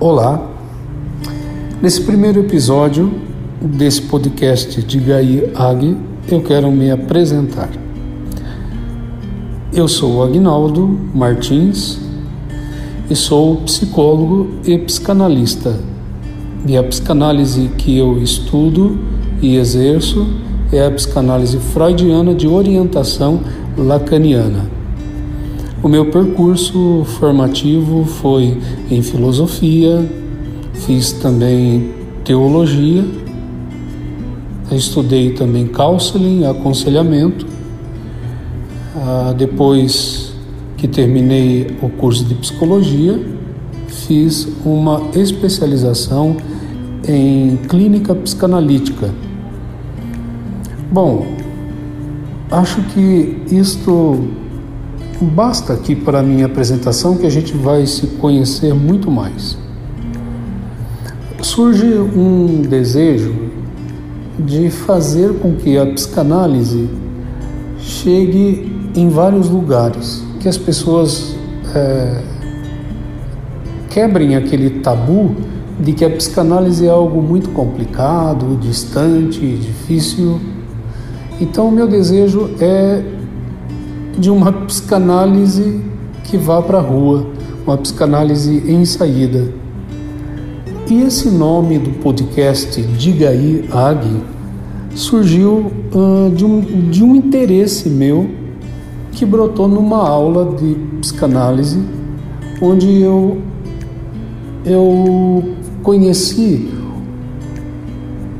Olá, 0.00 0.48
nesse 1.82 2.02
primeiro 2.02 2.38
episódio 2.38 3.12
desse 3.60 4.02
podcast 4.02 4.80
de 4.80 5.00
Gai 5.00 5.50
Ag, 5.56 5.96
eu 6.30 6.40
quero 6.40 6.70
me 6.70 6.88
apresentar. 6.88 7.68
Eu 9.72 9.88
sou 9.88 10.22
Agnaldo 10.22 10.86
Martins 11.12 11.98
e 13.10 13.16
sou 13.16 13.56
psicólogo 13.62 14.48
e 14.64 14.78
psicanalista. 14.78 15.74
E 16.64 16.76
a 16.76 16.82
psicanálise 16.84 17.68
que 17.76 17.98
eu 17.98 18.22
estudo 18.22 19.00
e 19.42 19.56
exerço 19.56 20.28
é 20.72 20.86
a 20.86 20.92
psicanálise 20.92 21.58
freudiana 21.58 22.36
de 22.36 22.46
orientação 22.46 23.40
lacaniana. 23.76 24.77
O 25.80 25.86
meu 25.86 26.06
percurso 26.06 27.04
formativo 27.04 28.04
foi 28.04 28.58
em 28.90 29.00
filosofia, 29.00 30.04
fiz 30.74 31.12
também 31.12 31.94
teologia, 32.24 33.04
estudei 34.72 35.30
também 35.34 35.68
counseling, 35.68 36.44
aconselhamento. 36.46 37.46
Ah, 38.96 39.32
depois 39.38 40.32
que 40.76 40.88
terminei 40.88 41.76
o 41.80 41.88
curso 41.88 42.24
de 42.24 42.34
psicologia, 42.34 43.20
fiz 43.86 44.48
uma 44.64 45.00
especialização 45.14 46.36
em 47.06 47.56
clínica 47.68 48.16
psicanalítica. 48.16 49.14
Bom, 50.90 51.24
acho 52.50 52.82
que 52.82 53.42
isto 53.52 54.26
Basta 55.20 55.72
aqui 55.72 55.96
para 55.96 56.20
a 56.20 56.22
minha 56.22 56.46
apresentação 56.46 57.16
que 57.16 57.26
a 57.26 57.30
gente 57.30 57.52
vai 57.56 57.84
se 57.86 58.06
conhecer 58.06 58.72
muito 58.72 59.10
mais. 59.10 59.58
Surge 61.42 61.86
um 61.86 62.62
desejo 62.62 63.34
de 64.38 64.70
fazer 64.70 65.34
com 65.40 65.56
que 65.56 65.76
a 65.76 65.86
psicanálise 65.86 66.88
chegue 67.80 68.72
em 68.94 69.08
vários 69.08 69.48
lugares, 69.48 70.22
que 70.38 70.48
as 70.48 70.56
pessoas 70.56 71.34
é, 71.74 72.22
quebrem 73.90 74.36
aquele 74.36 74.70
tabu 74.80 75.34
de 75.80 75.94
que 75.94 76.04
a 76.04 76.10
psicanálise 76.10 76.86
é 76.86 76.90
algo 76.90 77.20
muito 77.20 77.50
complicado, 77.50 78.56
distante, 78.60 79.40
difícil. 79.40 80.40
Então, 81.40 81.68
o 81.68 81.72
meu 81.72 81.88
desejo 81.88 82.50
é 82.60 83.17
de 84.18 84.30
uma 84.30 84.52
psicanálise 84.52 85.80
que 86.24 86.36
vá 86.36 86.60
para 86.60 86.78
a 86.78 86.82
rua, 86.82 87.26
uma 87.64 87.76
psicanálise 87.78 88.64
em 88.66 88.84
saída. 88.84 89.52
E 90.90 91.02
esse 91.02 91.30
nome 91.30 91.78
do 91.78 91.90
podcast 92.00 92.80
Diga 92.82 93.28
aí 93.28 93.68
Ag 93.70 94.06
surgiu 94.94 95.70
uh, 95.94 96.30
de, 96.34 96.44
um, 96.44 96.60
de 96.90 97.04
um 97.04 97.14
interesse 97.14 97.88
meu 97.88 98.28
que 99.12 99.24
brotou 99.24 99.68
numa 99.68 99.98
aula 99.98 100.56
de 100.56 100.74
psicanálise 101.00 101.78
onde 102.60 103.00
eu, 103.00 103.38
eu 104.64 105.54
conheci 105.82 106.68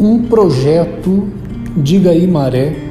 um 0.01 0.23
projeto 0.23 1.29
Diga 1.77 2.11
aí 2.11 2.27
Maré 2.27 2.88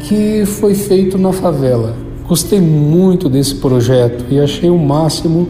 que 0.00 0.44
foi 0.46 0.74
feito 0.74 1.18
na 1.18 1.32
favela. 1.32 1.94
Gostei 2.26 2.60
muito 2.60 3.28
desse 3.28 3.56
projeto 3.56 4.24
e 4.30 4.38
achei 4.38 4.70
o 4.70 4.78
máximo 4.78 5.48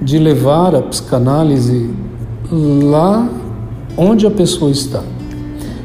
de 0.00 0.18
levar 0.18 0.74
a 0.74 0.82
psicanálise 0.82 1.90
lá 2.50 3.28
onde 3.96 4.26
a 4.26 4.30
pessoa 4.30 4.70
está. 4.70 5.02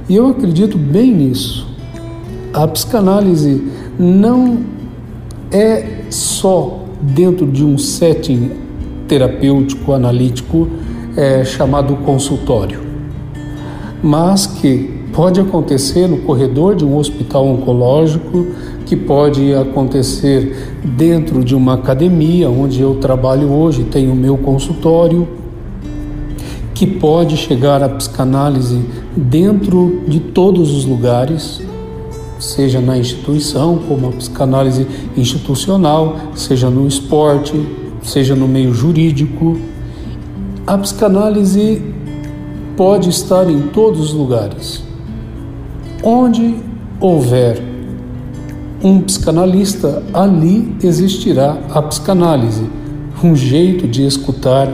E 0.08 0.16
eu 0.16 0.28
acredito 0.28 0.78
bem 0.78 1.14
nisso. 1.14 1.68
A 2.54 2.68
psicanálise 2.68 3.64
não 3.98 4.60
é 5.52 6.04
só 6.10 6.84
dentro 7.02 7.48
de 7.48 7.64
um 7.64 7.78
setting 7.78 8.52
terapêutico, 9.08 9.94
analítico, 9.94 10.68
é, 11.16 11.44
chamado 11.44 11.96
consultório, 11.98 12.82
mas 14.02 14.48
que 14.48 15.03
Pode 15.14 15.40
acontecer 15.40 16.08
no 16.08 16.18
corredor 16.20 16.76
de 16.76 16.84
um 16.84 16.98
hospital 16.98 17.46
oncológico, 17.46 18.48
que 18.84 18.96
pode 18.96 19.54
acontecer 19.54 20.80
dentro 20.84 21.44
de 21.44 21.54
uma 21.56 21.76
academia 21.76 22.50
onde 22.50 22.82
eu 22.82 22.96
trabalho 22.96 23.52
hoje, 23.52 23.84
tenho 23.84 24.12
o 24.12 24.16
meu 24.16 24.36
consultório, 24.38 25.28
que 26.74 26.88
pode 26.88 27.38
chegar 27.38 27.84
à 27.84 27.90
psicanálise 27.90 28.84
dentro 29.16 30.02
de 30.08 30.20
todos 30.20 30.76
os 30.76 30.84
lugares, 30.84 31.62
seja 32.40 32.82
na 32.82 32.98
instituição, 32.98 33.78
como 33.88 34.08
a 34.08 34.12
psicanálise 34.12 34.88
institucional, 35.16 36.18
seja 36.34 36.72
no 36.72 36.88
esporte, 36.88 37.54
seja 38.02 38.36
no 38.36 38.48
meio 38.48 38.74
jurídico. 38.74 39.60
A 40.66 40.76
psicanálise 40.76 41.84
pode 42.76 43.10
estar 43.10 43.48
em 43.48 43.62
todos 43.68 44.02
os 44.02 44.14
lugares. 44.14 44.93
Onde 46.04 46.56
houver 47.00 47.62
um 48.84 49.00
psicanalista, 49.00 50.04
ali 50.14 50.76
existirá 50.84 51.58
a 51.70 51.82
psicanálise, 51.82 52.68
um 53.24 53.34
jeito 53.34 53.88
de 53.88 54.06
escutar 54.06 54.68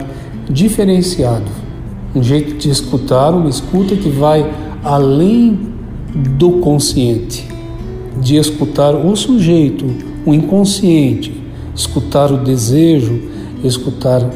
diferenciado, 0.50 1.45
um 2.16 2.23
jeito 2.23 2.56
de 2.56 2.72
escutar, 2.72 3.29
uma 3.31 3.47
escuta 3.47 3.95
que 3.95 4.09
vai 4.09 4.51
além 4.84 5.59
do 6.16 6.53
consciente, 6.53 7.47
de 8.19 8.35
escutar 8.38 8.96
o 8.96 9.16
sujeito, 9.16 9.85
o 10.25 10.34
inconsciente, 10.34 11.44
escutar 11.75 12.31
o 12.31 12.38
desejo, 12.38 13.22
escutar 13.63 14.28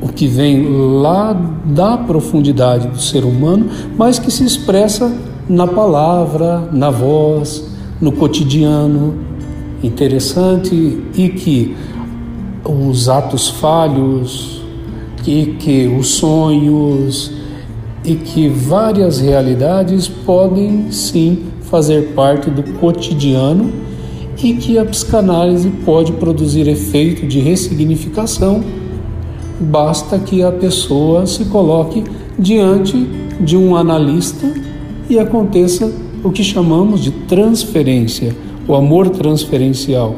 o 0.00 0.08
que 0.08 0.28
vem 0.28 0.68
lá 1.00 1.32
da 1.64 1.96
profundidade 1.96 2.86
do 2.86 3.00
ser 3.00 3.24
humano, 3.24 3.68
mas 3.96 4.20
que 4.20 4.30
se 4.30 4.44
expressa 4.44 5.12
na 5.48 5.66
palavra, 5.66 6.68
na 6.72 6.90
voz, 6.90 7.64
no 8.00 8.12
cotidiano. 8.12 9.14
Interessante 9.82 10.74
e 11.14 11.28
que 11.28 11.76
os 12.64 13.08
atos 13.08 13.48
falhos, 13.48 14.62
e 15.26 15.56
que 15.58 15.86
os 15.86 16.08
sonhos 16.08 17.32
e 18.04 18.14
que 18.14 18.48
várias 18.48 19.20
realidades 19.20 20.08
podem 20.08 20.90
sim 20.90 21.44
fazer 21.62 22.14
parte 22.14 22.50
do 22.50 22.62
cotidiano 22.78 23.70
e 24.42 24.54
que 24.54 24.78
a 24.78 24.84
psicanálise 24.84 25.68
pode 25.84 26.12
produzir 26.12 26.66
efeito 26.68 27.26
de 27.26 27.40
ressignificação, 27.40 28.64
basta 29.60 30.18
que 30.18 30.42
a 30.42 30.50
pessoa 30.50 31.26
se 31.26 31.44
coloque 31.46 32.04
diante 32.38 32.96
de 33.40 33.56
um 33.56 33.76
analista 33.76 34.46
e 35.08 35.18
aconteça 35.18 35.90
o 36.22 36.30
que 36.30 36.42
chamamos 36.42 37.00
de 37.00 37.10
transferência, 37.10 38.34
o 38.66 38.74
amor 38.74 39.08
transferencial. 39.10 40.16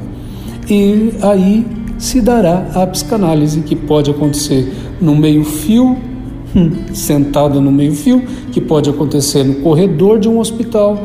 E 0.69 1.13
aí 1.23 1.67
se 1.99 2.21
dará 2.21 2.71
a 2.75 2.87
psicanálise 2.87 3.61
que 3.61 3.77
pode 3.77 4.11
acontecer 4.11 4.73
no 5.01 5.15
meio-fio, 5.15 5.97
hum, 6.57 6.71
sentado 6.95 7.61
no 7.61 7.71
meio-fio, 7.71 8.23
que 8.51 8.61
pode 8.61 8.89
acontecer 8.89 9.45
no 9.45 9.57
corredor 9.57 10.19
de 10.19 10.29
um 10.29 10.39
hospital, 10.39 10.99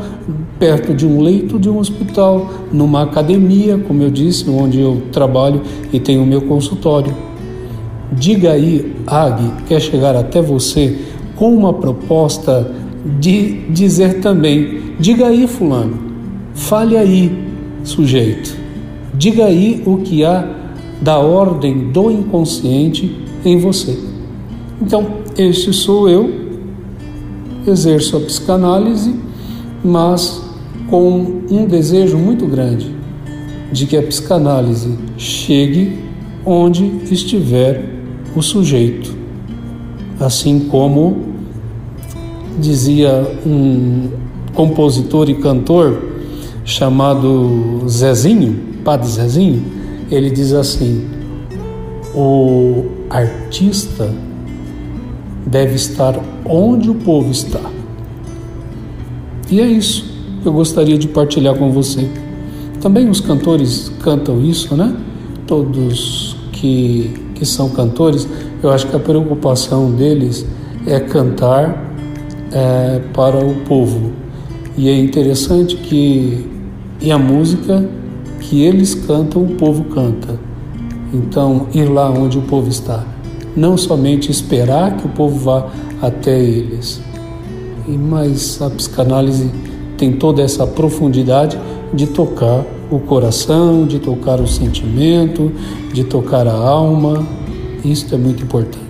perto 0.58 0.94
de 0.94 1.06
um 1.06 1.20
leito 1.20 1.58
de 1.58 1.68
um 1.68 1.78
hospital, 1.78 2.50
numa 2.72 3.02
academia, 3.02 3.78
como 3.78 4.02
eu 4.02 4.10
disse, 4.10 4.48
onde 4.48 4.80
eu 4.80 5.02
trabalho 5.12 5.60
e 5.92 6.00
tenho 6.00 6.22
o 6.22 6.26
meu 6.26 6.42
consultório. 6.42 7.14
Diga 8.12 8.52
aí, 8.52 8.94
AG, 9.06 9.42
quer 9.68 9.80
chegar 9.80 10.16
até 10.16 10.40
você 10.40 10.96
com 11.34 11.54
uma 11.54 11.74
proposta 11.74 12.72
de 13.18 13.68
dizer 13.70 14.20
também: 14.20 14.80
diga 14.98 15.26
aí, 15.26 15.46
Fulano, 15.46 15.98
fale 16.54 16.96
aí, 16.96 17.46
sujeito, 17.84 18.56
diga 19.14 19.46
aí 19.46 19.82
o 19.86 19.98
que 19.98 20.24
há 20.24 20.46
da 21.00 21.18
ordem 21.18 21.90
do 21.90 22.10
inconsciente 22.10 23.16
em 23.44 23.58
você. 23.58 23.98
Então, 24.80 25.06
este 25.36 25.72
sou 25.72 26.08
eu, 26.08 26.30
exerço 27.66 28.16
a 28.16 28.20
psicanálise, 28.20 29.14
mas 29.84 30.42
com 30.88 31.42
um 31.50 31.66
desejo 31.66 32.16
muito 32.16 32.46
grande 32.46 32.94
de 33.72 33.86
que 33.86 33.96
a 33.96 34.02
psicanálise 34.02 34.96
chegue 35.16 35.98
onde 36.44 36.84
estiver 37.10 37.84
o 38.34 38.42
sujeito, 38.42 39.14
assim 40.20 40.60
como 40.70 41.35
dizia 42.58 43.10
um 43.44 44.08
compositor 44.54 45.28
e 45.28 45.34
cantor 45.34 46.02
chamado 46.64 47.88
Zezinho, 47.88 48.58
Padre 48.84 49.08
Zezinho, 49.08 49.62
ele 50.10 50.30
diz 50.30 50.52
assim: 50.52 51.04
o 52.14 52.84
artista 53.08 54.12
deve 55.46 55.74
estar 55.74 56.18
onde 56.44 56.90
o 56.90 56.94
povo 56.94 57.30
está. 57.30 57.60
E 59.50 59.60
é 59.60 59.66
isso 59.66 60.04
que 60.42 60.48
eu 60.48 60.52
gostaria 60.52 60.98
de 60.98 61.06
partilhar 61.06 61.54
com 61.54 61.70
você. 61.70 62.08
Também 62.80 63.08
os 63.08 63.20
cantores 63.20 63.92
cantam 64.02 64.40
isso, 64.42 64.76
né? 64.76 64.94
Todos 65.46 66.36
que, 66.52 67.14
que 67.34 67.46
são 67.46 67.68
cantores, 67.68 68.26
eu 68.62 68.70
acho 68.70 68.88
que 68.88 68.96
a 68.96 68.98
preocupação 68.98 69.92
deles 69.92 70.44
é 70.86 70.98
cantar 70.98 71.85
é, 72.56 73.00
para 73.12 73.36
o 73.36 73.54
povo. 73.66 74.12
E 74.78 74.88
é 74.88 74.98
interessante 74.98 75.76
que 75.76 76.46
e 77.00 77.12
a 77.12 77.18
música 77.18 77.86
que 78.40 78.62
eles 78.62 78.94
cantam, 78.94 79.42
o 79.42 79.54
povo 79.56 79.84
canta. 79.84 80.38
Então, 81.12 81.66
ir 81.74 81.84
lá 81.84 82.10
onde 82.10 82.38
o 82.38 82.42
povo 82.42 82.68
está. 82.68 83.04
Não 83.54 83.76
somente 83.76 84.30
esperar 84.30 84.96
que 84.96 85.06
o 85.06 85.10
povo 85.10 85.38
vá 85.38 85.68
até 86.00 86.38
eles. 86.38 87.00
Mas 87.86 88.60
a 88.62 88.70
psicanálise 88.70 89.50
tem 89.98 90.12
toda 90.12 90.42
essa 90.42 90.66
profundidade 90.66 91.58
de 91.92 92.06
tocar 92.06 92.64
o 92.90 92.98
coração, 92.98 93.86
de 93.86 93.98
tocar 93.98 94.40
o 94.40 94.46
sentimento, 94.46 95.52
de 95.92 96.04
tocar 96.04 96.46
a 96.46 96.54
alma. 96.54 97.26
Isso 97.84 98.14
é 98.14 98.18
muito 98.18 98.42
importante. 98.42 98.85